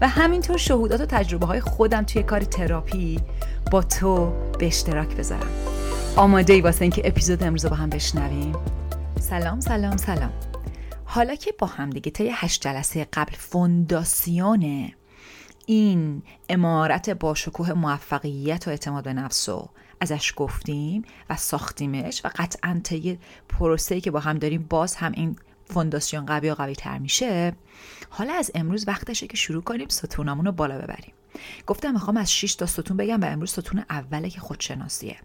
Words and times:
و 0.00 0.08
همینطور 0.08 0.56
شهودات 0.56 1.00
و 1.00 1.06
تجربه 1.06 1.46
های 1.46 1.60
خودم 1.60 2.02
توی 2.02 2.22
کار 2.22 2.40
تراپی 2.40 3.20
با 3.70 3.82
تو 3.82 4.32
به 4.58 4.66
اشتراک 4.66 5.16
بذارم. 5.16 5.50
آماده 6.16 6.52
ای 6.52 6.60
واسه 6.60 6.82
اینکه 6.82 7.02
اپیزود 7.08 7.42
امروز 7.42 7.66
با 7.66 7.76
هم 7.76 7.90
بشنویم. 7.90 8.52
سلام 9.20 9.60
سلام 9.60 9.96
سلام. 9.96 10.32
حالا 11.04 11.34
که 11.34 11.54
با 11.58 11.66
هم 11.66 11.90
دیگه 11.90 12.10
طی 12.10 12.30
هشت 12.32 12.60
جلسه 12.60 13.06
قبل 13.12 13.32
فونداسیون 13.38 14.90
این 15.66 16.22
امارت 16.48 17.10
با 17.10 17.34
شکوه 17.34 17.72
موفقیت 17.72 18.68
و 18.68 18.70
اعتماد 18.70 19.04
به 19.04 19.12
نفس 19.12 19.48
رو 19.48 19.68
ازش 20.00 20.32
گفتیم 20.36 21.02
و 21.30 21.36
ساختیمش 21.36 22.20
و 22.24 22.30
قطعا 22.36 22.80
طی 22.84 23.18
پروسه‌ای 23.48 24.00
که 24.00 24.10
با 24.10 24.20
هم 24.20 24.38
داریم 24.38 24.66
باز 24.68 24.94
هم 24.94 25.12
این 25.12 25.36
فونداسیون 25.70 26.26
قوی 26.26 26.50
و 26.50 26.54
قوی 26.54 26.74
تر 26.74 26.98
میشه 26.98 27.52
حالا 28.10 28.32
از 28.32 28.50
امروز 28.54 28.88
وقتشه 28.88 29.26
که 29.26 29.36
شروع 29.36 29.62
کنیم 29.62 29.88
ستونمون 29.88 30.44
رو 30.44 30.52
بالا 30.52 30.78
ببریم. 30.78 31.12
گفتم 31.66 31.92
می‌خوام 31.92 32.16
از 32.16 32.32
6 32.32 32.54
تا 32.54 32.66
ستون 32.66 32.96
بگم 32.96 33.20
و 33.20 33.24
امروز 33.24 33.50
ستون 33.50 33.84
اوله 33.90 34.30
که 34.30 34.40
خودشناسیه. 34.40 35.16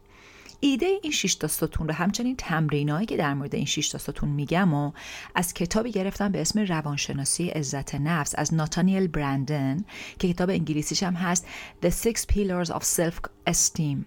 ایده 0.59 0.99
این 1.01 1.11
6 1.11 1.35
تا 1.35 1.47
ستون 1.47 1.87
رو 1.87 1.93
همچنین 1.93 2.35
تمرینایی 2.35 3.05
که 3.05 3.17
در 3.17 3.33
مورد 3.33 3.55
این 3.55 3.65
6 3.65 3.89
تا 3.89 3.97
ستون 3.97 4.29
میگم 4.29 4.73
و 4.73 4.91
از 5.35 5.53
کتابی 5.53 5.91
گرفتم 5.91 6.31
به 6.31 6.41
اسم 6.41 6.59
روانشناسی 6.59 7.49
عزت 7.49 7.95
نفس 7.95 8.33
از 8.37 8.53
ناتانیل 8.53 9.07
برندن 9.07 9.77
که 10.19 10.33
کتاب 10.33 10.49
انگلیسیش 10.49 11.03
هم 11.03 11.13
هست 11.13 11.47
The 11.85 11.89
Six 11.89 12.17
Pillars 12.33 12.69
of 12.69 12.83
Self-Esteem. 12.83 13.97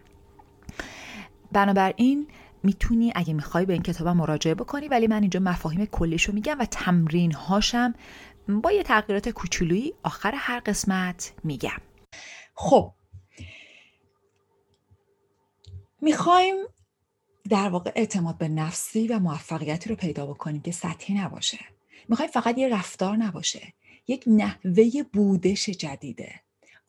بنابراین 1.53 2.27
می‌تونی 2.63 3.13
اگه 3.15 3.35
می‌خوای 3.35 3.67
به 3.67 3.73
این 3.73 3.83
کتاب 3.83 4.09
مراجعه 4.09 4.55
بکنی 4.55 4.89
ولی 4.89 5.07
من 5.07 5.21
اینجا 5.21 5.41
مفاهیم 5.41 5.87
کلیشو 5.87 6.33
میگم 6.33 6.57
و 6.61 6.65
تمرین 6.65 7.33
هاشم 7.33 7.95
با 8.49 8.73
یه 8.73 8.83
تغییرات 8.83 9.29
کوچولویی 9.29 9.95
آخر 10.03 10.33
هر 10.35 10.61
قسمت 10.67 11.33
میگم. 11.45 11.81
خب. 12.55 12.93
می‌خوایم 16.01 16.57
در 17.51 17.69
واقع 17.69 17.93
اعتماد 17.97 18.39
به 18.39 18.49
نفسی 18.49 19.09
و 19.09 19.19
موفقیتی 19.19 19.91
رو 19.91 19.97
پیدا 19.97 20.27
بکنیم 20.27 20.63
که 20.63 20.73
سطحی 20.73 21.15
نباشه. 21.15 21.59
می‌خوایم 22.09 22.31
فقط 22.31 22.59
یه 22.59 22.69
رفتار 22.69 23.17
نباشه. 23.17 23.73
یک 24.09 24.25
نحوه 24.27 25.03
بودش 25.13 25.71
جدیده. 25.71 26.41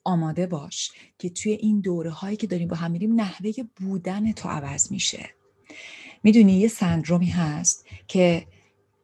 آماده 0.04 0.48
باش 0.48 0.92
که 1.20 1.30
توی 1.30 1.52
این 1.52 1.82
دوره 1.82 2.10
هایی 2.10 2.38
که 2.38 2.48
داریم 2.48 2.68
با 2.68 2.76
هم 2.76 2.92
میریم 2.92 3.22
نحوه 3.22 3.52
بودن 3.76 4.32
تو 4.32 4.50
عوض 4.50 4.92
میشه. 4.92 5.30
می‌دونی 6.24 6.54
یه 6.54 6.68
سندرومی 6.68 7.30
هست 7.30 7.86
که 8.08 8.48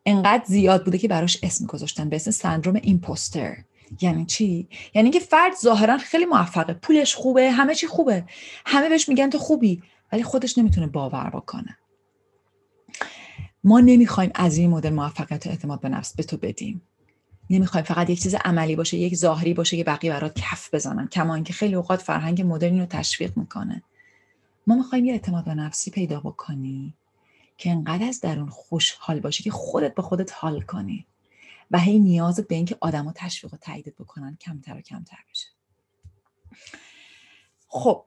انقدر 0.06 0.44
زیاد 0.46 0.86
بوده 0.86 0.98
که 0.98 1.08
براش 1.08 1.38
اسم 1.44 1.66
گذاشتن 1.66 2.10
به 2.10 2.16
اسم 2.16 2.32
سندروم 2.32 2.80
ایمپوستر. 2.84 3.58
یعنی 4.02 4.26
چی؟ 4.26 4.68
یعنی 4.94 5.10
اینکه 5.10 5.20
فرد 5.20 5.54
ظاهرا 5.62 5.98
خیلی 5.98 6.26
موفقه 6.26 6.74
پولش 6.74 7.16
خوبه 7.16 7.52
همه 7.52 7.76
چی 7.76 7.88
خوبه. 7.88 8.24
همه 8.66 8.90
بهش 8.90 9.10
میگن 9.10 9.30
تو 9.30 9.38
خوبی 9.38 9.84
ولی 10.12 10.24
خودش 10.24 10.58
نمی‌تونه 10.58 10.88
باور 10.88 11.30
بکنه. 11.30 11.78
ما 13.64 13.80
نمی‌خوایم 13.80 14.32
از 14.36 14.58
این 14.58 14.70
مدل 14.70 14.90
موفقیت 14.90 15.48
و 15.48 15.50
اعتماد 15.50 15.80
به 15.82 15.90
نفس 15.90 16.16
به 16.16 16.24
تو 16.24 16.38
بدیم. 16.38 16.82
نمی‌خوایم 17.50 17.86
فقط 17.86 18.10
یک 18.10 18.22
چیز 18.22 18.36
عملی 18.36 18.76
باشه 18.76 18.98
یک 18.98 19.16
ظاهری 19.16 19.54
باشه 19.54 19.78
که 19.78 19.84
بقیه 19.84 20.12
برات 20.12 20.36
کف 20.36 20.74
بزنن 20.74 21.08
کما 21.08 21.36
اینکه 21.36 21.54
خیلی 21.54 21.76
اوقات 21.76 22.02
فرهنگ 22.02 22.42
مدرن 22.42 22.80
رو 22.80 22.86
تشویق 22.86 23.38
می‌کنه. 23.38 23.84
ما 24.68 24.76
می‌خوایم 24.76 25.06
یه 25.06 25.14
اعتماد 25.14 25.46
به 25.46 25.54
نفسی 25.54 25.92
پیدا 25.92 26.20
بکنی 26.20 26.94
که 27.60 27.70
انقدر 27.70 28.08
از 28.08 28.22
درون 28.22 28.50
خوشحال 28.50 29.20
باشی 29.20 29.44
که 29.44 29.52
خودت 29.52 29.96
به 29.96 30.02
خودت 30.02 30.32
حال 30.34 30.62
کنی 30.62 31.08
و 31.72 31.80
هی 31.80 32.00
نیاز 32.00 32.40
به 32.40 32.56
اینکه 32.56 32.78
آدما 32.82 33.14
تشویق 33.16 33.54
و 33.54 33.58
تایید 33.58 33.96
بکنن 33.96 34.38
کمتر 34.42 34.78
و 34.78 34.82
کمتر 34.82 35.18
بشه. 35.32 35.48
خب 37.68 38.06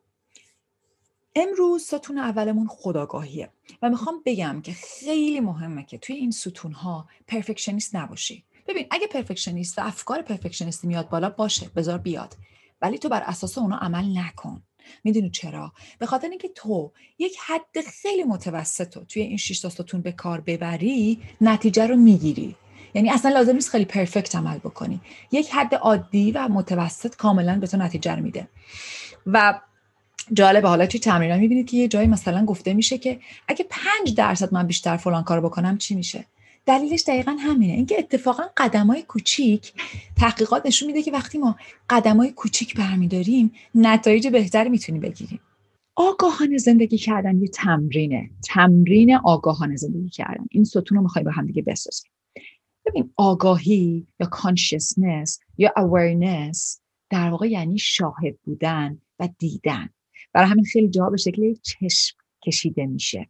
امروز 1.36 1.82
ستون 1.82 2.18
اولمون 2.18 2.66
خداگاهیه 2.68 3.52
و 3.82 3.90
می‌خوام 3.90 4.22
بگم 4.26 4.60
که 4.62 4.72
خیلی 4.72 5.40
مهمه 5.40 5.84
که 5.84 5.98
توی 5.98 6.16
این 6.16 6.30
ستون 6.30 6.72
ها 6.72 7.08
پرفکشنیست 7.26 7.96
نباشی. 7.96 8.44
ببین 8.66 8.86
اگه 8.90 9.06
پرفکشنیست 9.06 9.78
و 9.78 9.82
افکار 9.86 10.22
پرفکشنیستی 10.22 10.86
میاد 10.86 11.08
بالا 11.08 11.30
باشه 11.30 11.68
بذار 11.76 11.98
بیاد. 11.98 12.36
ولی 12.82 12.98
تو 12.98 13.08
بر 13.08 13.22
اساس 13.22 13.58
اونا 13.58 13.76
عمل 13.76 14.18
نکن. 14.18 14.62
می‌دونی 15.04 15.30
چرا؟ 15.30 15.72
به 15.98 16.06
خاطر 16.06 16.28
اینکه 16.28 16.48
تو 16.48 16.92
یک 17.18 17.36
حد 17.46 17.84
خیلی 18.02 18.24
متوسط 18.24 18.96
رو 18.96 19.04
توی 19.04 19.22
این 19.22 19.36
6 19.36 19.60
تا 19.60 19.68
ستون 19.68 20.00
به 20.00 20.12
کار 20.12 20.40
ببری 20.40 21.20
نتیجه 21.40 21.86
رو 21.86 21.96
می‌گیری. 21.96 22.56
یعنی 22.94 23.10
اصلا 23.10 23.30
لازم 23.30 23.54
نیست 23.54 23.70
خیلی 23.70 23.84
پرفکت 23.84 24.36
عمل 24.36 24.58
بکنی. 24.58 25.00
یک 25.32 25.50
حد 25.50 25.74
عادی 25.74 26.32
و 26.32 26.48
متوسط 26.48 27.16
کاملا 27.16 27.58
به 27.58 27.66
تو 27.66 27.76
نتیجه 27.76 28.14
رو 28.14 28.22
میده. 28.22 28.48
و 29.26 29.60
جالبه 30.32 30.68
حالا 30.68 30.86
توی 30.86 31.00
تمرین 31.00 31.36
می‌بینید 31.36 31.70
که 31.70 31.76
یه 31.76 31.88
جایی 31.88 32.08
مثلا 32.08 32.44
گفته 32.44 32.74
میشه 32.74 32.98
که 32.98 33.20
اگه 33.48 33.66
پنج 33.70 34.14
درصد 34.14 34.54
من 34.54 34.66
بیشتر 34.66 34.96
فلان 34.96 35.24
کار 35.24 35.40
بکنم 35.40 35.78
چی 35.78 35.94
میشه؟ 35.94 36.24
دلیلش 36.66 37.02
دقیقا 37.02 37.36
همینه. 37.38 37.72
اینکه 37.72 37.98
اتفاقا 37.98 38.42
قدم 38.56 38.86
های 38.86 39.02
کوچیک 39.02 39.72
تحقیقات 40.16 40.66
نشون 40.66 40.86
میده 40.86 41.02
که 41.02 41.12
وقتی 41.12 41.38
ما 41.38 41.56
قدم 41.90 42.16
های 42.16 42.32
کوچیک 42.32 42.76
برمیداریم 42.76 43.52
نتایج 43.74 44.28
بهتری 44.28 44.68
می‌تونیم 44.68 45.00
بگیریم 45.00 45.40
آگاهانه 45.96 46.58
زندگی 46.58 46.98
کردن 46.98 47.40
یه 47.40 47.48
تمرینه. 47.48 48.30
تمرین 48.48 49.16
آگاهانه 49.16 49.76
زندگی 49.76 50.08
کردن. 50.08 50.46
این 50.50 50.64
ستون 50.64 50.98
رو 50.98 51.02
می‌خوایم 51.02 51.24
با 51.24 51.30
هم 51.30 51.46
دیگه 51.46 51.62
بسازیم. 51.62 52.10
ببین 52.86 53.12
آگاهی 53.16 54.06
یا 54.20 54.26
کانشیسنس 54.26 55.38
یا 55.58 55.72
awareness 55.76 56.78
در 57.10 57.30
واقع 57.30 57.50
یعنی 57.50 57.78
شاهد 57.78 58.38
بودن 58.44 58.98
و 59.18 59.28
دیدن. 59.38 59.88
برای 60.32 60.48
همین 60.48 60.64
خیلی 60.64 60.88
جا 60.88 61.10
به 61.10 61.16
شکل 61.16 61.54
چشم 61.54 62.16
کشیده 62.44 62.86
میشه. 62.86 63.28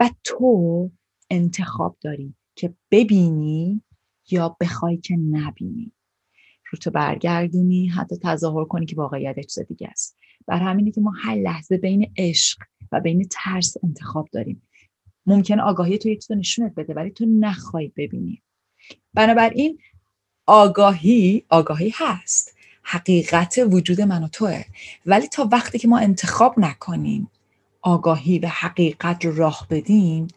و 0.00 0.10
تو 0.24 0.90
انتخاب 1.30 1.96
داری. 2.00 2.34
که 2.58 2.74
ببینی 2.90 3.82
یا 4.30 4.56
بخوای 4.60 4.96
که 4.96 5.16
نبینی. 5.16 5.92
رو 6.70 6.78
تو 6.78 6.90
برگردونی 6.90 7.88
حتی 7.88 8.16
تظاهر 8.22 8.64
کنی 8.64 8.86
که 8.86 8.96
واقعیت 8.96 9.40
چیز 9.40 9.58
دیگه 9.58 9.88
است. 9.88 10.16
بر 10.46 10.58
همینه 10.58 10.90
که 10.90 11.00
ما 11.00 11.12
هر 11.22 11.34
لحظه 11.34 11.76
بین 11.76 12.12
عشق 12.16 12.58
و 12.92 13.00
بین 13.00 13.28
ترس 13.30 13.76
انتخاب 13.82 14.28
داریم. 14.32 14.62
ممکن 15.26 15.60
آگاهی 15.60 15.98
تو 15.98 16.08
یه 16.08 16.18
نشونت 16.30 16.74
بده 16.74 16.94
ولی 16.94 17.10
تو 17.10 17.26
نخوای 17.26 17.92
ببینی. 17.96 18.42
بنابراین 19.14 19.78
آگاهی 20.46 21.44
آگاهی 21.48 21.92
هست. 21.94 22.54
حقیقت 22.82 23.58
وجود 23.70 24.00
من 24.00 24.24
و 24.24 24.28
توه. 24.28 24.64
ولی 25.06 25.28
تا 25.28 25.48
وقتی 25.52 25.78
که 25.78 25.88
ما 25.88 25.98
انتخاب 25.98 26.58
نکنیم 26.58 27.30
آگاهی 27.82 28.38
و 28.38 28.46
حقیقت 28.46 29.24
راه 29.24 29.66
بدیم 29.70 30.28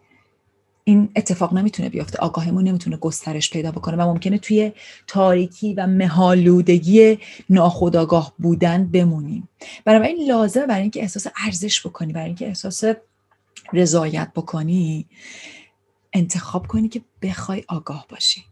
این 0.83 1.09
اتفاق 1.15 1.53
نمی‌تونه 1.53 1.89
بیفته. 1.89 2.17
آگاهیمون 2.17 2.63
نمی‌تونه 2.63 2.97
گسترش 2.97 3.49
پیدا 3.49 3.71
بکنه 3.71 3.97
و 3.97 4.01
ممکنه 4.01 4.37
توی 4.37 4.71
تاریکی 5.07 5.73
و 5.73 5.87
مهالودگی 5.87 7.19
ناخودآگاه 7.49 8.33
بودن 8.37 8.87
بمونیم. 8.87 9.49
بنابراین 9.85 10.27
لازمه 10.27 10.65
برای 10.65 10.81
اینکه 10.81 11.01
احساس 11.01 11.27
ارزش 11.45 11.87
بکنی 11.87 12.13
برای 12.13 12.25
اینکه 12.25 12.47
احساس 12.47 12.83
رضایت 13.73 14.31
بکنی 14.35 15.05
انتخاب 16.13 16.67
کنی 16.67 16.89
که 16.89 17.01
بخوای 17.21 17.63
آگاه 17.67 18.05
باشی. 18.09 18.43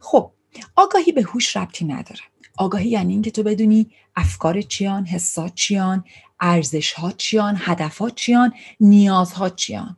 خب 0.00 0.32
آگاهی 0.76 1.12
به 1.12 1.22
هوش 1.22 1.56
ربطی 1.56 1.84
نداره. 1.84 2.20
آگاهی 2.56 2.88
یعنی 2.88 3.12
اینکه 3.12 3.30
تو 3.30 3.42
بدونی 3.42 3.90
افکار 4.16 4.60
چیان 4.60 5.06
حسات 5.06 5.54
چیان 5.54 6.04
ارزش 6.40 6.92
ها 6.92 7.12
چیان 7.12 7.56
هدفات 7.58 8.14
چیان 8.14 8.52
نیازها 8.80 9.48
چیان. 9.48 9.96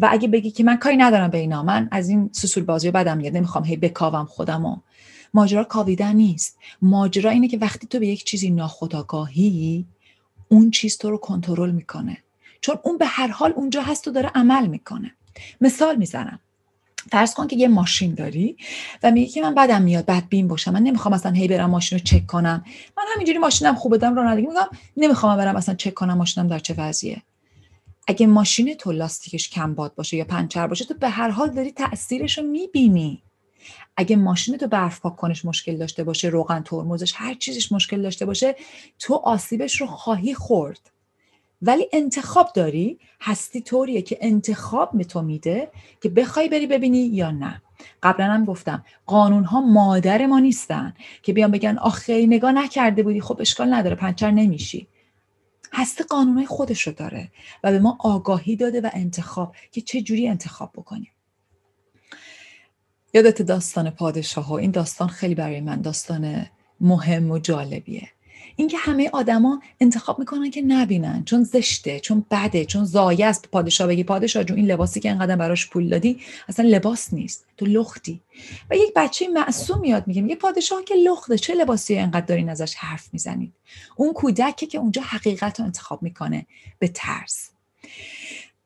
و 0.00 0.08
اگه 0.10 0.28
بگی 0.28 0.50
که 0.50 0.64
من 0.64 0.76
کاری 0.76 0.96
ندارم 0.96 1.30
به 1.30 1.38
اینا 1.38 1.62
من 1.62 1.88
از 1.90 2.08
این 2.08 2.30
سسول 2.32 2.64
بازی 2.64 2.90
بدم 2.90 3.16
میاد 3.16 3.36
نمی‌خوام 3.36 3.64
هی 3.64 3.76
بکاوم 3.76 4.24
خودمو 4.24 4.76
ماجرا 5.34 5.64
کاویدن 5.64 6.16
نیست. 6.16 6.58
ماجرا 6.82 7.30
اینه 7.30 7.48
که 7.48 7.58
وقتی 7.58 7.86
تو 7.86 7.98
به 7.98 8.06
یک 8.06 8.24
چیزی 8.24 8.50
ناخداگاهی 8.50 9.86
اون 10.48 10.70
چیز 10.70 10.98
تو 10.98 11.10
رو 11.10 11.16
کنترل 11.16 11.70
می‌کنه. 11.70 12.18
چون 12.60 12.78
اون 12.82 12.98
به 12.98 13.06
هر 13.06 13.28
حال 13.28 13.52
اونجا 13.56 13.82
هست 13.82 14.08
و 14.08 14.10
داره 14.10 14.30
عمل 14.34 14.66
می‌کنه. 14.66 15.14
مثال 15.60 15.96
می‌زنم. 15.96 16.38
فرض 17.12 17.34
کن 17.34 17.46
که 17.46 17.56
یه 17.56 17.68
ماشین 17.68 18.14
داری 18.14 18.56
و 19.02 19.10
میگی 19.10 19.26
که 19.26 19.42
من 19.42 19.54
بدم 19.54 19.82
میاد 19.82 20.06
بدبین 20.06 20.48
باشم. 20.48 20.72
من 20.72 20.82
نمی‌خوام 20.82 21.14
اصلا 21.14 21.32
هی 21.32 21.48
برم 21.48 21.70
ماشین 21.70 21.98
رو 21.98 22.04
چک 22.04 22.26
کنم. 22.26 22.64
من 22.96 23.04
همینجوری 23.14 23.38
ماشینم 23.38 23.74
خوب 23.74 23.94
بدم 23.94 24.14
رانندگی 24.14 24.46
میگم 24.46 24.68
نمی‌خوام 24.96 25.36
برم 25.36 25.56
اصلا 25.56 25.74
چک 25.74 25.94
کنم 25.94 26.14
ماشینم 26.14 26.48
در 26.48 26.58
چه 26.58 26.74
وضعیه. 26.78 27.22
اگه 28.08 28.26
ماشین 28.26 28.74
تو 28.74 28.92
لاستیکش 28.92 29.50
کم 29.50 29.74
باد 29.74 29.94
باشه 29.94 30.16
یا 30.16 30.24
پنچر 30.24 30.66
باشه 30.66 30.84
تو 30.84 30.94
به 30.94 31.08
هر 31.08 31.28
حال 31.28 31.50
داری 31.50 31.72
تاثیرش 31.72 32.38
رو 32.38 32.44
می‌بینی. 32.44 33.22
اگه 33.96 34.16
ماشین 34.16 34.56
تو 34.56 34.66
برف 34.66 35.00
پاک 35.00 35.16
کنش 35.16 35.44
مشکل 35.44 35.76
داشته 35.76 36.04
باشه 36.04 36.28
روغن 36.28 36.62
ترمزش 36.62 37.12
هر 37.16 37.34
چیزش 37.34 37.72
مشکل 37.72 38.02
داشته 38.02 38.26
باشه 38.26 38.56
تو 38.98 39.14
آسیبش 39.14 39.80
رو 39.80 39.86
خواهی 39.86 40.34
خورد. 40.34 40.90
ولی 41.62 41.88
انتخاب 41.92 42.52
داری 42.54 42.98
هستی 43.20 43.60
طوریه 43.60 44.02
که 44.02 44.18
انتخاب 44.20 44.90
به 44.94 45.04
تو 45.04 45.22
میده 45.22 45.70
که 46.02 46.08
بخوای 46.08 46.48
بری 46.48 46.66
ببینی 46.66 47.06
یا 47.06 47.30
نه. 47.30 47.62
قبلا 48.02 48.26
هم 48.26 48.44
گفتم 48.44 48.84
قانون 49.06 49.44
ها 49.44 49.60
مادر 49.60 50.26
ما 50.26 50.38
نیستن 50.38 50.94
که 51.22 51.32
بیان 51.32 51.50
بگن 51.50 51.78
آخه 51.78 52.26
نگاه 52.26 52.52
نکرده 52.52 53.02
بودی 53.02 53.20
خب 53.20 53.40
اشکال 53.40 53.74
نداره 53.74 53.94
پنچر 53.94 54.30
نمیشی. 54.30 54.88
هستی 55.72 56.04
قانونهای 56.04 56.46
خودش 56.46 56.86
رو 56.86 56.92
داره 56.92 57.30
و 57.64 57.70
به 57.70 57.78
ما 57.78 57.98
آگاهی 58.00 58.56
داده 58.56 58.80
و 58.80 58.90
انتخاب 58.92 59.54
که 59.72 59.80
چه 59.80 60.02
جوری 60.02 60.28
انتخاب 60.28 60.72
بکنیم. 60.74 61.12
یادت 63.14 63.42
داستان 63.42 63.90
پادشاه 63.90 64.46
ها 64.46 64.58
این 64.58 64.70
داستان 64.70 65.08
خیلی 65.08 65.34
برای 65.34 65.60
من 65.60 65.80
داستان 65.80 66.46
مهم 66.80 67.30
و 67.30 67.38
جالبیه. 67.38 68.08
اینکه 68.60 68.78
همه 68.78 69.10
آدما 69.12 69.60
انتخاب 69.80 70.18
می‌کنن 70.18 70.50
که 70.50 70.62
نبینن 70.62 71.24
چون 71.24 71.44
زشته 71.44 72.00
چون 72.00 72.24
بده 72.30 72.64
چون 72.64 72.84
زایه 72.84 73.26
است. 73.26 73.48
پادشاه 73.52 73.86
بگی 73.86 74.04
پادشاه 74.04 74.44
جون 74.44 74.56
این 74.56 74.66
لباسی 74.66 75.00
که 75.00 75.10
انقدر 75.10 75.36
براش 75.36 75.70
پول 75.70 75.88
دادی 75.88 76.20
اصلا 76.48 76.68
لباس 76.68 77.12
نیست. 77.14 77.46
تو 77.56 77.66
لختی. 77.66 78.20
و 78.70 78.76
یک 78.76 78.92
بچه 78.96 79.28
معصوم 79.28 79.80
میاد 79.80 80.06
میگه 80.06 80.22
میگه 80.22 80.36
پادشاه 80.36 80.84
که 80.84 80.94
لخته 80.94 81.38
چه 81.38 81.54
لباسی 81.54 81.98
انقدر 81.98 82.26
دارین 82.26 82.48
ازش 82.48 82.74
حرف 82.74 83.08
می‌زنید؟ 83.12 83.52
اون 83.96 84.12
کودکه 84.12 84.66
که 84.66 84.78
اونجا 84.78 85.02
حقیقت 85.02 85.60
رو 85.60 85.66
انتخاب 85.66 86.02
می‌کنه 86.02 86.46
به 86.78 86.88
ترس. 86.88 87.50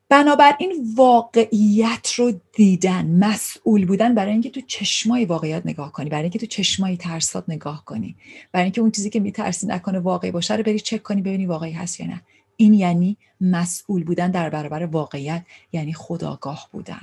بنابراین 0.09 0.93
واقعیت 0.95 2.13
رو 2.17 2.33
دیدن 2.53 3.05
مسئول 3.05 3.85
بودن 3.85 4.15
برای 4.15 4.31
اینکه 4.31 4.49
تو 4.49 4.61
چشمای 4.61 5.25
واقعیت 5.25 5.61
نگاه 5.65 5.91
کنی 5.91 6.09
برای 6.09 6.23
اینکه 6.23 6.39
تو 6.39 6.45
چشمای 6.45 6.97
ترسات 6.97 7.43
نگاه 7.47 7.85
کنی. 7.85 8.15
برای 8.51 8.63
اینکه 8.63 8.81
اون 8.81 8.91
چیزی 8.91 9.09
که 9.09 9.19
میترسی 9.19 9.67
نکنه 9.67 9.99
واقعی 9.99 10.31
باشه 10.31 10.55
رو 10.55 10.63
بری 10.63 10.79
چک 10.79 11.03
کنی 11.03 11.21
ببینی 11.21 11.45
واقعی 11.45 11.71
هست 11.71 11.99
یا 11.99 12.07
نه. 12.07 12.21
این 12.57 12.73
یعنی 12.73 13.17
مسئول 13.41 14.03
بودن 14.03 14.31
در 14.31 14.49
برابر 14.49 14.85
واقعیت 14.85 15.45
یعنی 15.73 15.93
خداگاه 15.93 16.69
بودن. 16.71 17.01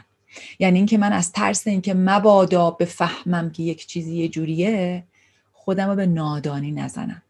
یعنی 0.59 0.79
اینکه 0.79 0.99
من 0.99 1.13
از 1.13 1.33
ترس 1.33 1.67
اینکه 1.67 1.95
مبادا 1.95 2.71
بفهمم 2.71 3.51
که 3.51 3.63
یک 3.63 3.87
چیزی 3.87 4.17
یه 4.17 4.29
جوریه 4.29 5.05
خودم 5.53 5.89
رو 5.89 5.97
به 5.97 6.07
نادانی 6.07 6.73
نزنم. 6.73 7.23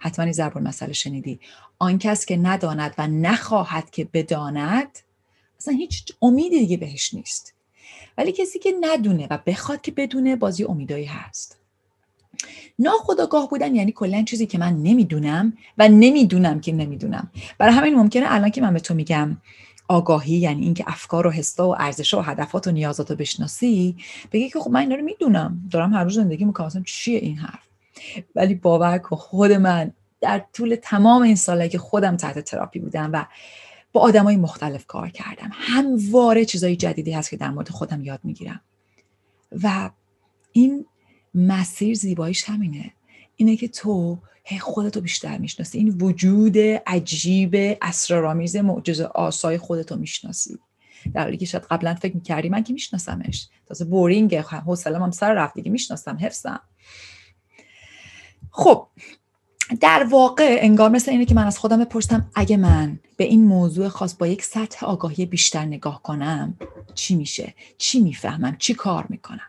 حتما 0.00 0.24
این 0.24 0.32
ضرب 0.32 0.58
مسئله 0.58 0.92
شنیدی. 0.92 1.40
آن 1.78 1.98
کس 1.98 2.26
که 2.26 2.36
نداند 2.36 2.94
و 2.98 3.06
نخواهد 3.06 3.90
که 3.90 4.08
بداند 4.12 4.98
اصلا 5.58 5.74
هیچ 5.74 6.12
امیدی 6.22 6.58
دیگه 6.58 6.76
بهش 6.76 7.14
نیست. 7.14 7.54
ولی 8.18 8.32
کسی 8.32 8.58
که 8.58 8.74
ندونه 8.80 9.26
و 9.30 9.38
بخواد 9.46 9.80
که 9.80 9.92
بدونه 9.92 10.36
بازی 10.36 10.64
امیدایی 10.64 11.04
هست. 11.04 11.58
ناخداگاه 12.78 13.48
بودن 13.50 13.74
یعنی 13.74 13.92
کلا 13.92 14.22
چیزی 14.22 14.46
که 14.46 14.58
من 14.58 14.82
نمی‌دونم 14.82 15.52
و 15.78 15.88
نمی‌دونم 15.88 16.60
که 16.60 16.72
نمی‌دونم. 16.72 17.30
برای 17.58 17.74
همین 17.74 17.94
ممکنه 17.94 18.24
الان 18.28 18.50
که 18.50 18.60
من 18.60 18.74
به 18.74 18.80
تو 18.80 18.94
میگم 18.94 19.36
آگاهی 19.88 20.34
یعنی 20.36 20.64
اینکه 20.64 20.84
افکار 20.86 21.26
و 21.26 21.30
حسا 21.30 21.68
و 21.68 21.74
ارزش 21.78 22.14
و 22.14 22.20
هدفات 22.20 22.66
و 22.66 22.70
نیازات 22.70 23.10
رو 23.10 23.16
بشناسی 23.16 23.96
بگی 24.32 24.50
که 24.50 24.60
خب 24.60 24.70
من 24.70 24.80
اینا 24.80 24.94
رو 24.94 25.04
می‌دونم. 25.04 25.68
دارم 25.70 25.92
هر 25.92 26.04
روز 26.04 26.14
زندگی 26.14 26.44
می‌کنم. 26.44 26.84
چیه 26.86 27.18
این 27.18 27.36
حرف؟ 27.36 27.68
ولی 28.34 28.54
باور 28.54 28.98
کن 28.98 29.16
خود 29.16 29.52
من 29.52 29.92
در 30.20 30.44
طول 30.52 30.76
تمام 30.82 31.22
این 31.22 31.36
ساله 31.36 31.68
که 31.68 31.78
خودم 31.78 32.16
تحت 32.16 32.38
تراپی 32.38 32.78
بودم 32.78 33.10
و 33.12 33.26
با 33.92 34.00
آدمای 34.00 34.36
مختلف 34.36 34.86
کار 34.86 35.08
کردم. 35.08 35.50
همواره 35.52 36.44
چیزای 36.44 36.76
جدیدی 36.76 37.12
هست 37.12 37.30
که 37.30 37.36
در 37.36 37.50
مورد 37.50 37.68
خودم 37.68 38.04
یاد 38.04 38.20
می‌گیرم. 38.24 38.60
و 39.62 39.90
این 40.52 40.86
مسیر 41.34 41.94
زیباییش 41.94 42.44
همینه. 42.44 42.92
اینه 43.36 43.56
که 43.56 43.68
تو 43.68 44.18
خودتو 44.60 45.00
بیشتر 45.00 45.38
می‌شناسی. 45.38 45.78
این 45.78 45.88
وجود 45.88 46.58
عجیب 46.86 47.56
اسرارآمیز 47.82 48.56
معجزه 48.56 49.04
آسای 49.04 49.58
خودتو 49.58 49.96
می‌شناسی. 49.96 50.58
در 51.14 51.22
حالی 51.22 51.36
که 51.36 51.46
شاید 51.46 51.64
قبلا 51.70 51.94
فکر 51.94 52.14
می‌کردی 52.14 52.48
من 52.48 52.64
که 52.64 52.72
میشناسمش. 52.72 53.48
تازه 53.66 53.84
بورینگ 53.84 54.34
حوصله 54.36 54.98
هم 54.98 55.10
سر 55.10 55.34
رفت 55.34 55.54
دیگه 55.54 55.70
می‌شناسم 55.70 56.16
حفظم. 56.20 56.60
خب 58.50 58.88
در 59.80 60.06
واقع 60.10 60.58
انگار 60.60 60.90
مثل 60.90 61.10
اینه 61.10 61.24
که 61.24 61.34
من 61.34 61.46
از 61.46 61.58
خودم 61.58 61.84
بپرسم 61.84 62.30
اگه 62.34 62.56
من 62.56 62.98
به 63.16 63.24
این 63.24 63.44
موضوع 63.44 63.88
خاص 63.88 64.14
با 64.18 64.26
یک 64.26 64.44
سطح 64.44 64.86
آگاهی 64.86 65.26
بیشتر 65.26 65.64
نگاه 65.64 66.02
کنم 66.02 66.54
چی 66.94 67.14
میشه؟ 67.14 67.54
چی 67.78 68.00
می‌فهمم؟ 68.00 68.56
چی 68.58 68.74
کار 68.74 69.06
می‌کنم؟ 69.08 69.40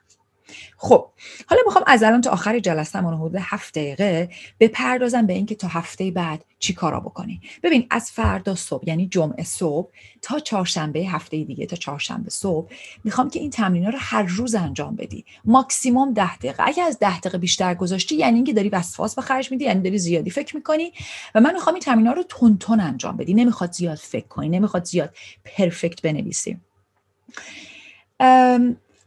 خب 0.77 1.09
حالا 1.47 1.61
می‌خوام 1.65 1.83
از 1.87 2.03
الان 2.03 2.21
تا 2.21 2.31
آخر 2.31 2.59
جلسه 2.59 2.99
حدود 2.99 3.35
هفت 3.39 3.73
دقیقه 3.73 4.29
بپردازم 4.59 5.25
به 5.25 5.33
اینکه 5.33 5.55
تا 5.55 5.67
هفته 5.67 6.11
بعد 6.11 6.45
چی 6.59 6.73
کارا 6.73 6.99
بکنی. 6.99 7.41
ببین 7.63 7.87
از 7.89 8.11
فردا 8.11 8.55
صبح 8.55 8.83
یعنی 8.87 9.07
جمعه 9.07 9.43
صبح 9.43 9.89
تا 10.21 10.39
چهارشنبه 10.39 10.99
هفته 10.99 11.43
دیگه 11.43 11.65
تا 11.65 11.75
چهارشنبه 11.75 12.29
صبح 12.29 12.71
می‌خوام 13.03 13.29
که 13.29 13.39
این 13.39 13.49
تمرین 13.49 13.85
رو 13.85 13.97
هر 14.01 14.23
روز 14.23 14.55
انجام 14.55 14.95
بدی. 14.95 15.25
ماکسیموم 15.45 16.13
ده 16.13 16.37
دقیقه. 16.37 16.63
اگه 16.67 16.83
از 16.83 16.99
ده 16.99 17.19
دقیقه 17.19 17.37
بیشتر 17.37 17.75
گذاشتی 17.75 18.15
یعنی 18.15 18.35
اینکه 18.35 18.53
داری 18.53 18.69
وسواس 18.69 19.15
به 19.15 19.21
خرج 19.21 19.51
میدی 19.51 19.65
یعنی 19.65 19.81
داری 19.81 19.97
زیادی 19.97 20.29
فکر 20.29 20.55
می‌کنی. 20.55 20.91
و 21.35 21.39
من 21.39 21.53
می‌خوام 21.53 21.73
این 21.75 21.83
تمرین 21.83 22.07
رو 22.07 22.23
تون 22.23 22.57
تون 22.57 22.79
انجام 22.79 23.17
بدی. 23.17 23.33
نمی‌خواد 23.33 23.71
زیاد 23.71 23.97
فکر 23.97 24.27
کنی 24.27 24.49
نمی‌خواد 24.49 24.83
زیاد 24.85 25.15
پرفکت 25.45 26.01
بنویسی. 26.01 26.57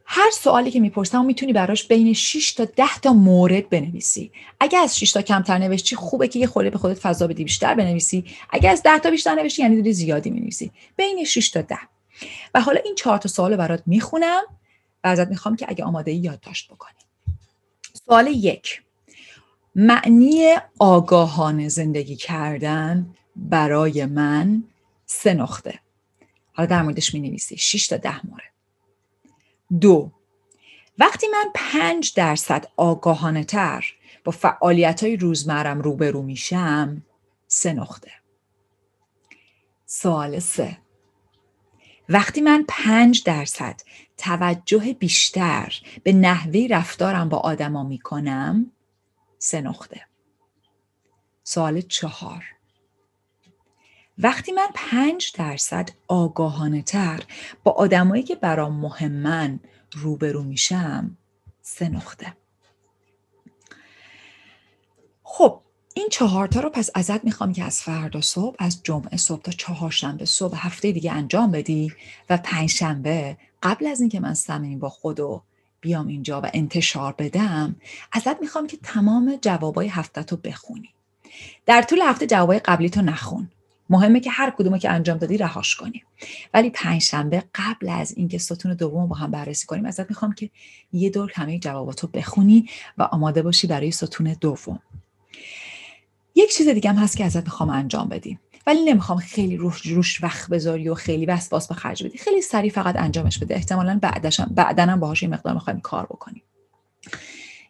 هر 0.04 0.30
سوالی 0.30 0.70
که 0.70 0.80
می‌پرسم 0.80 1.24
می‌تونی 1.24 1.52
براش 1.52 1.86
بین 1.86 2.12
6 2.12 2.52
تا 2.52 2.64
10 2.64 2.98
تا 3.02 3.12
مورد 3.12 3.68
بنویسی. 3.68 4.32
اگه 4.60 4.78
از 4.78 4.98
6 4.98 5.12
تا 5.12 5.22
کمتر 5.22 5.58
نوشتی 5.58 5.96
خوبه 5.96 6.28
که 6.28 6.38
یه 6.38 6.46
خورده 6.46 6.70
به 6.70 6.78
خودت 6.78 6.98
فضا 6.98 7.26
بدی 7.26 7.44
بیشتر 7.44 7.74
بنویسی. 7.74 8.24
اگه 8.50 8.70
از 8.70 8.82
10 8.82 8.98
تا 8.98 9.10
بیشتر 9.10 9.34
نوشتی 9.34 9.62
یعنی 9.62 9.76
داری 9.76 9.92
زیادی 9.92 10.30
می‌نویسی. 10.30 10.72
بین 10.96 11.24
6 11.24 11.50
تا 11.50 11.62
10 11.62 11.76
و 12.54 12.60
حالا 12.60 12.80
این 12.84 12.94
چهار 12.94 13.18
تا 13.18 13.28
سوال 13.28 13.56
برات 13.56 13.82
می‌خونم 13.86 14.42
و 15.04 15.08
ازت 15.08 15.28
می‌خوام 15.28 15.56
که 15.56 15.66
اگه 15.68 15.84
آماده 15.84 16.10
ای 16.10 16.16
یادداشت 16.16 16.72
بکنی. 16.72 16.98
سوال 18.06 18.26
یک. 18.26 18.82
معنی 19.74 20.54
آگاهانه 20.78 21.68
زندگی 21.68 22.16
کردن 22.16 23.14
برای 23.36 24.06
من 24.06 24.64
سه 25.06 25.34
نقطه. 25.34 25.78
حالا 26.52 26.66
در 26.66 26.82
موردش 26.82 27.14
می 27.14 27.20
نویسی 27.20 27.56
6 27.56 27.86
تا 27.86 27.96
10 27.96 28.26
مورد. 28.26 28.51
دو. 29.80 30.12
وقتی 30.98 31.26
من 31.28 31.44
پنج 31.54 32.14
درصد 32.14 32.66
آگاهانه 32.76 33.44
تر 33.44 33.84
با 34.24 34.32
فعالیت 34.32 35.04
های 35.04 35.16
روزمرم 35.16 35.80
روبرو 35.80 36.22
میشم 36.22 37.02
سه 37.46 37.72
نقطه. 37.72 38.12
سوال 39.86 40.38
سه. 40.38 40.78
وقتی 42.08 42.40
من 42.40 42.64
پنج 42.68 43.22
درصد 43.24 43.80
توجه 44.16 44.92
بیشتر 44.92 45.80
به 46.02 46.12
نحوه 46.12 46.66
رفتارم 46.70 47.28
با 47.28 47.38
آدما 47.38 47.82
می‌کنم 47.82 48.72
سه 49.38 49.60
نقطه. 49.60 50.06
سوال 51.44 51.80
چهار. 51.80 52.44
وقتی 54.18 54.52
من 54.52 54.68
پنج 54.74 55.32
درصد 55.34 55.88
آگاهانه 56.08 56.82
تر 56.82 57.22
با 57.64 57.72
آدمایی 57.72 58.22
که 58.22 58.34
برام 58.34 58.80
مهمن 58.80 59.60
روبرو 59.92 60.42
میشم 60.42 61.16
سه 61.62 61.88
نقطه. 61.88 62.36
خب 65.22 65.60
این 65.94 66.08
چهارتا 66.10 66.60
رو 66.60 66.70
پس 66.70 66.90
ازت 66.94 67.24
می‌خوام 67.24 67.52
که 67.52 67.64
از 67.64 67.82
فردا 67.82 68.20
صبح 68.20 68.56
از 68.58 68.80
جمعه 68.82 69.16
صبح 69.16 69.42
تا 69.42 69.52
چهارشنبه 69.52 70.24
صبح 70.24 70.66
هفته 70.66 70.92
دیگه 70.92 71.12
انجام 71.12 71.50
بدی 71.50 71.92
و 72.30 72.36
پنجشنبه 72.36 73.36
قبل 73.62 73.86
از 73.86 74.00
اینکه 74.00 74.20
من 74.20 74.34
سمین 74.34 74.78
با 74.78 74.88
خودو 74.88 75.42
بیام 75.80 76.06
اینجا 76.06 76.40
و 76.40 76.50
انتشار 76.54 77.14
بدم 77.18 77.76
ازت 78.12 78.40
می‌خوام 78.40 78.66
که 78.66 78.76
تمام 78.82 79.38
جوابای 79.42 79.88
هفته 79.88 80.22
تو 80.22 80.36
بخونی. 80.36 80.94
در 81.66 81.82
طول 81.82 82.00
هفته 82.02 82.26
جوابای 82.26 82.58
قبلی 82.58 82.90
تو 82.90 83.02
نخون. 83.02 83.50
مهمه 83.92 84.20
که 84.20 84.30
هر 84.30 84.50
کدومو 84.50 84.78
که 84.78 84.90
انجام 84.90 85.18
دادی 85.18 85.36
رهاش 85.36 85.74
کنی. 85.74 86.02
ولی 86.54 86.70
پنجشنبه 86.70 87.44
قبل 87.54 87.88
از 87.88 88.14
اینکه 88.16 88.38
ستون 88.38 88.74
دوم 88.74 89.08
با 89.08 89.16
هم 89.16 89.30
بررسی 89.30 89.66
کنیم 89.66 89.86
ازت 89.86 90.10
می‌خوام 90.10 90.32
که 90.32 90.50
یه 90.92 91.10
دور 91.10 91.32
همه 91.34 91.58
جواباتو 91.58 92.06
بخونی 92.06 92.68
و 92.98 93.02
آماده 93.02 93.42
باشی 93.42 93.66
برای 93.66 93.90
ستون 93.90 94.36
دوم. 94.40 94.80
یک 96.34 96.54
چیز 96.54 96.68
دیگه 96.68 96.90
هم 96.90 96.96
هست 96.96 97.16
که 97.16 97.24
ازت 97.24 97.44
می‌خوام 97.44 97.70
انجام 97.70 98.08
بدی 98.08 98.38
ولی 98.66 98.84
نمی‌خوام 98.84 99.18
خیلی 99.18 99.56
روش 99.56 99.86
روش 99.86 100.22
وقت 100.22 100.50
بذاری 100.50 100.88
و 100.88 100.94
خیلی 100.94 101.26
وسواس 101.26 101.68
به 101.68 101.74
خرج 101.74 102.04
بدی. 102.04 102.18
خیلی 102.18 102.42
سریع 102.42 102.70
فقط 102.70 102.96
انجامش 102.98 103.38
بده. 103.38 103.54
احتمالا 103.54 103.98
بعدش 104.02 104.40
بعدا 104.40 104.82
هم 104.82 105.00
باهاش 105.00 105.22
این 105.22 105.34
مقدار 105.34 105.54
می‌خوایم 105.54 105.80
کار 105.80 106.04
بکنیم. 106.04 106.42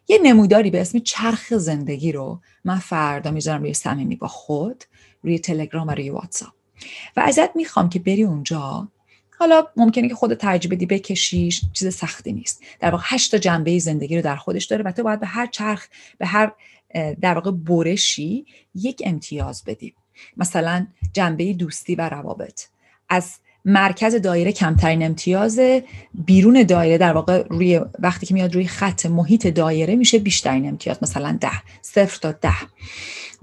یه 0.07 0.19
نموداری 0.23 0.69
به 0.69 0.81
اسم 0.81 0.99
چرخ 0.99 1.53
زندگی 1.53 2.11
رو 2.11 2.41
من 2.65 2.79
فردا 2.79 3.31
می‌ذارم 3.31 3.61
روی 3.61 3.73
صمیمی 3.73 4.15
با 4.15 4.27
خود 4.27 4.83
روی 5.23 5.39
تلگرام 5.39 5.87
و 5.87 5.91
روی 5.91 6.09
واتساپ. 6.09 6.53
و 7.17 7.19
ازت 7.19 7.55
می‌خوام 7.55 7.89
که 7.89 7.99
بری 7.99 8.23
اونجا 8.23 8.87
حالا 9.39 9.67
ممکنه 9.77 10.09
که 10.09 10.15
خودت 10.15 10.37
ترجیح 10.37 10.71
بدی 10.71 10.85
بکشیش 10.85 11.61
چیز 11.73 11.95
سختی 11.95 12.33
نیست. 12.33 12.63
در 12.79 12.91
واقع 12.91 13.03
هشت 13.07 13.31
تا 13.31 13.37
جنبه 13.37 13.79
زندگی 13.79 14.15
رو 14.15 14.21
در 14.21 14.35
خودش 14.35 14.65
داره 14.65 14.83
و 14.83 14.91
تو 14.91 15.03
باید 15.03 15.19
به 15.19 15.27
هر 15.27 15.47
چرخ 15.47 15.87
به 16.17 16.25
هر 16.25 16.51
در 17.21 17.33
واقع 17.33 17.51
برشی 17.51 18.45
یک 18.75 19.01
امتیاز 19.05 19.63
بدی. 19.63 19.93
مثلا 20.37 20.87
جنبه 21.13 21.53
دوستی 21.53 21.95
و 21.95 22.09
روابط. 22.09 22.61
از 23.09 23.35
مرکز 23.65 24.15
دایره 24.15 24.51
کمترین 24.51 25.03
امتیاز 25.03 25.59
بیرون 26.13 26.63
دایره 26.63 26.97
در 26.97 27.13
واقع 27.13 27.43
روی 27.49 27.81
وقتی 27.99 28.25
که 28.25 28.33
میاد 28.33 28.55
روی 28.55 28.67
خط 28.67 29.05
محیط 29.05 29.47
دایره 29.47 29.95
میشه 29.95 30.19
بیشترین 30.19 30.67
امتیاز 30.67 30.97
مثلا 31.01 31.37
ده 31.41 31.51
صفر 31.81 32.19
تا 32.21 32.31
ده. 32.31 32.53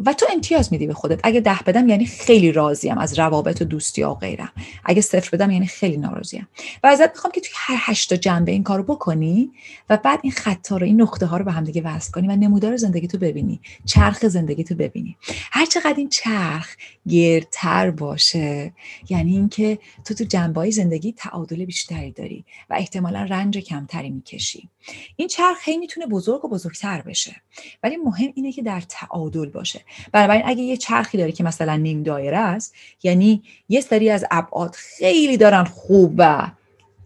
و 0.07 0.13
تو 0.13 0.27
امتیاز 0.33 0.73
میدی 0.73 0.87
به 0.87 0.95
خودت. 0.95 1.21
اگه 1.23 1.41
ده 1.41 1.59
بدم 1.67 1.89
یعنی 1.89 2.07
خیلی 2.07 2.53
راضیم 2.53 2.99
از 2.99 3.19
روابط 3.19 3.63
و 3.63 3.65
دوستی 3.65 4.03
و 4.03 4.15
غیرم. 4.15 4.53
اگه 4.85 5.01
صفر 5.01 5.37
بدم 5.37 5.51
یعنی 5.51 5.67
خیلی 5.67 5.97
ناراضیم. 5.97 6.49
و 6.83 6.87
ازت 6.87 7.11
می‌خوام 7.11 7.33
که 7.33 7.41
توی 7.41 7.51
هر 7.55 7.77
هشتا 7.79 8.17
جنبه 8.17 8.53
این 8.53 8.63
کارو 8.63 8.83
بکنی 8.83 9.51
و 9.91 9.97
بعد 9.97 10.21
این 10.23 10.33
خطا 10.33 10.77
رو 10.77 10.87
این 10.87 11.01
نقطه 11.01 11.27
ها 11.27 11.37
رو 11.37 11.45
به 11.45 11.53
هم 11.53 11.65
دیگه 11.65 11.83
وصل 11.83 12.11
کنی 12.11 12.29
و 12.29 12.37
نمودار 12.37 12.77
زندگی 12.77 13.07
تو 13.07 13.19
ببینی. 13.19 13.61
چرخ 13.85 14.27
زندگی 14.27 14.65
تو 14.65 14.75
ببینی. 14.75 15.17
هر 15.51 15.67
چقدر 15.67 15.95
این 15.97 16.09
چرخ 16.09 16.77
گردتر 17.09 17.91
باشه 17.91 18.73
یعنی 19.11 19.33
اینکه 19.33 19.79
تو 20.05 20.15
تو 20.15 20.25
جنبه 20.25 20.71
زندگی 20.71 21.13
تعادل 21.13 21.65
بیشتری 21.65 22.11
داری 22.11 22.45
و 22.71 22.75
احتمالا 22.75 23.23
رنج 23.23 23.59
کمتری 23.59 24.11
می‌کشی. 24.11 24.69
این 25.17 25.29
چرخ 25.29 25.69
هی 25.69 25.79
می‌تونه 25.79 26.07
بزرگ 26.07 26.45
و 26.45 26.49
بزرگتر 26.49 27.03
بشه. 27.03 27.37
ولی 27.83 27.97
مهم 27.97 28.33
اینه 28.35 28.53
که 28.53 28.63
در 28.63 28.81
تعادل 28.81 29.47
باشه. 29.47 29.81
بنابراین 30.13 30.43
اگه 30.45 30.63
یه 30.63 30.77
چرخی 30.77 31.19
داره 31.19 31.33
که 31.33 31.45
مثلا 31.45 31.77
نیم 31.77 32.03
دایره 32.03 32.39
است 32.39 32.75
یعنی 33.03 33.43
یه 33.69 33.81
سری 33.81 34.11
از 34.11 34.25
ابعاد 34.31 34.75
خیلی 34.75 35.37
دارن 35.37 35.65
خوب 35.65 36.15
و 36.19 36.51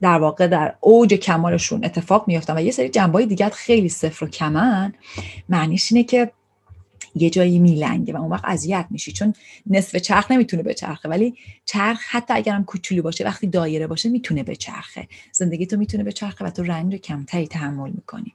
در 0.01 0.19
واقع 0.19 0.47
در 0.47 0.75
اوج 0.81 1.15
کمالشون 1.15 1.85
اتفاق 1.85 2.29
میافتن 2.29 2.57
و 2.57 2.61
یه 2.61 2.71
سری 2.71 2.89
جنبه 2.89 3.27
دیگه 3.27 3.49
خیلی 3.49 3.89
صفر 3.89 4.25
و 4.25 4.29
کمن 4.29 4.93
معنیش 5.49 5.93
اینه 5.93 6.05
که 6.05 6.33
یه 7.15 7.31
جایی 7.31 7.59
میلنگه 7.59 8.15
و 8.15 8.17
اون 8.17 8.31
وقت 8.31 8.45
اذیت 8.45 8.87
میشی. 8.91 9.13
چون 9.13 9.35
نصف 9.67 9.97
چرخ 9.97 10.31
نمی‌تونه 10.31 10.63
به 10.63 10.75
چرخه 10.75 11.09
ولی 11.09 11.35
چرخ 11.65 12.01
حتی 12.09 12.35
اگرم 12.35 12.65
کوچولو 12.65 13.03
باشه 13.03 13.25
وقتی 13.25 13.47
دایره 13.47 13.87
باشه 13.87 14.09
می‌تونه 14.09 14.43
به 14.43 14.57
چرخه 14.57 15.09
زندگی 15.33 15.67
تو 15.67 15.77
می‌تونه 15.77 16.05
به 16.05 16.13
چرخه 16.13 16.45
و 16.45 16.51
تو 16.51 16.63
رنج 16.63 16.95
کمتری 16.95 17.47
تحمل 17.47 17.91
می‌کنی. 17.91 18.35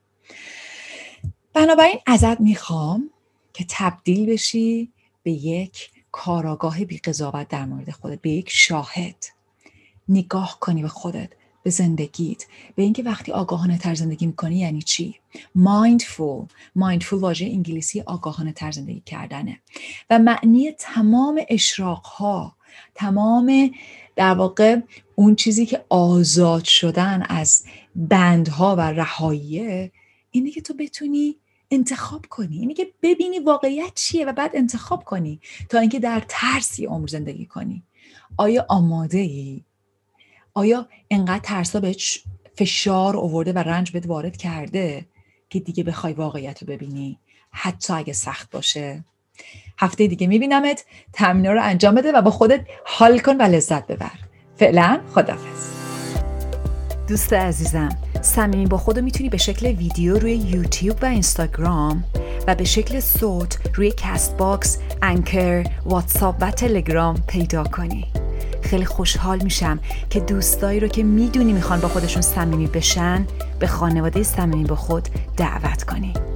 بنابراین 1.53 1.99
ازت 2.05 2.41
می‌خوام 2.41 3.09
که 3.53 3.65
تبدیل 3.69 4.29
بشی 4.29 4.91
به 5.23 5.31
یک 5.31 5.89
کاراگاه 6.11 6.85
بی 6.85 6.97
قضاوت 6.97 7.47
در 7.47 7.65
مورد 7.65 7.91
خودت 7.91 8.21
به 8.21 8.29
یک 8.29 8.49
شاهد. 8.49 9.25
نگاه 10.09 10.57
کنی 10.59 10.81
به 10.81 10.87
خودت. 10.87 11.29
به 11.63 11.69
زندگیت. 11.69 12.45
به 12.75 12.83
اینکه 12.83 13.03
وقتی 13.03 13.31
آگاهانه 13.31 13.77
تر 13.77 13.95
زندگی 13.95 14.25
می‌کنی 14.25 14.59
یعنی 14.59 14.81
چی؟ 14.81 15.15
مایندفول 15.55 16.45
مایندفول 16.75 17.19
واژه 17.19 17.45
انگلیسی 17.45 18.01
آگاهانه 18.01 18.51
تر 18.51 18.71
زندگی 18.71 19.01
کردنه. 19.05 19.59
و 20.09 20.19
معنی 20.19 20.71
تمام 20.71 21.41
اشراق 21.49 22.05
ها 22.05 22.55
تمام 22.95 23.71
در 24.15 24.33
واقع 24.33 24.79
اون 25.15 25.35
چیزی 25.35 25.65
که 25.65 25.85
آزاد 25.89 26.63
شدن 26.63 27.23
از 27.29 27.63
بندها 27.95 28.75
و 28.75 28.81
رهاییه 28.81 29.91
اینه 30.31 30.51
که 30.51 30.61
تو 30.61 30.73
بتونی 30.73 31.35
انتخاب 31.71 32.25
کنی. 32.29 32.57
اینه 32.57 32.73
که 32.73 32.93
ببینی 33.01 33.39
واقعیت 33.39 33.91
چیه 33.95 34.25
و 34.25 34.33
بعد 34.33 34.51
انتخاب 34.53 35.03
کنی 35.03 35.39
تا 35.69 35.79
اینکه 35.79 35.99
در 35.99 36.23
ترسی 36.27 36.85
عمر 36.85 37.07
زندگی 37.07 37.45
کنی. 37.45 37.83
آیا 38.37 38.65
آماده 38.69 39.17
ای 39.17 39.63
آیا 40.53 40.87
انقدر 41.09 41.39
ترسا 41.43 41.79
به 41.79 41.95
فشار 42.55 43.17
آورده 43.17 43.53
و 43.53 43.57
رنج 43.57 43.91
بهت 43.91 44.07
وارد 44.07 44.37
کرده 44.37 45.05
که 45.49 45.59
دیگه 45.59 45.83
بخوای 45.83 46.13
واقعیت 46.13 46.61
رو 46.61 46.67
ببینی؟ 46.67 47.19
حتی 47.51 47.93
اگه 47.93 48.13
سخت 48.13 48.51
باشه. 48.51 49.05
هفته 49.77 50.07
دیگه 50.07 50.27
میبینمت. 50.27 50.85
تمرین 51.13 51.45
رو 51.45 51.63
انجام 51.63 51.95
بده 51.95 52.11
و 52.11 52.21
با 52.21 52.31
خودت 52.31 52.65
حال 52.85 53.19
کن 53.19 53.37
و 53.37 53.41
لذت 53.41 53.87
ببر. 53.87 54.11
فعلا 54.57 55.01
خدافظ 55.13 55.69
دوست 57.07 57.33
عزیزم 57.33 57.97
صمیمی 58.21 58.65
با 58.65 58.77
خود 58.77 58.93
رو 58.93 59.01
می‌تونی 59.01 59.29
به 59.29 59.37
شکل 59.37 59.67
ویدیو 59.67 60.19
روی 60.19 60.35
یوتیوب 60.35 60.97
و 61.01 61.05
اینستاگرام 61.05 62.03
و 62.47 62.55
به 62.55 62.63
شکل 62.63 62.99
صوت 62.99 63.57
روی 63.75 63.93
Castbox، 63.97 64.77
Anchor، 65.01 65.63
واتساپ 65.85 66.35
و 66.41 66.51
تلگرام 66.51 67.23
پیدا 67.27 67.63
کنی. 67.63 68.05
خیلی 68.69 68.85
خوشحال 68.85 69.43
میشم 69.43 69.79
که 70.09 70.19
دوستایی 70.19 70.79
رو 70.79 70.87
که 70.87 71.03
می‌دونی 71.03 71.53
می‌خوان 71.53 71.79
با 71.79 71.87
خودشون 71.87 72.21
صمیمی 72.21 72.67
بشن 72.67 73.27
به 73.59 73.67
خانواده 73.67 74.23
صمیمی 74.23 74.63
با 74.63 74.75
خود 74.75 75.09
دعوت 75.37 75.83
کنی. 75.83 76.28